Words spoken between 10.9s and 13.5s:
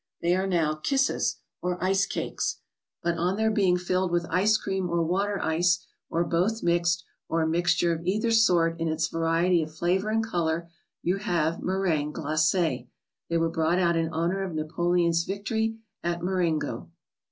you have Meringues Glace's. They were